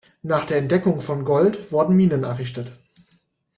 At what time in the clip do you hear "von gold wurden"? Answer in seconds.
0.99-1.95